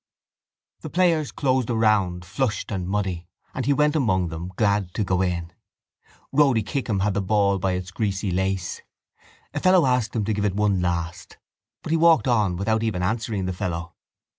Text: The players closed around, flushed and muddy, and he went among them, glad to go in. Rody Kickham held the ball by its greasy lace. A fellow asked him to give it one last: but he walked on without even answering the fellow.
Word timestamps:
The 0.79 0.89
players 0.89 1.31
closed 1.31 1.69
around, 1.69 2.25
flushed 2.25 2.71
and 2.71 2.89
muddy, 2.89 3.27
and 3.53 3.67
he 3.67 3.73
went 3.73 3.95
among 3.95 4.29
them, 4.29 4.51
glad 4.55 4.95
to 4.95 5.03
go 5.03 5.21
in. 5.21 5.53
Rody 6.31 6.63
Kickham 6.63 7.01
held 7.01 7.13
the 7.13 7.21
ball 7.21 7.59
by 7.59 7.73
its 7.73 7.91
greasy 7.91 8.31
lace. 8.31 8.81
A 9.53 9.59
fellow 9.59 9.85
asked 9.85 10.15
him 10.15 10.25
to 10.25 10.33
give 10.33 10.43
it 10.45 10.55
one 10.55 10.81
last: 10.81 11.37
but 11.83 11.91
he 11.91 11.97
walked 11.97 12.27
on 12.27 12.55
without 12.57 12.81
even 12.81 13.03
answering 13.03 13.45
the 13.45 13.53
fellow. 13.53 13.93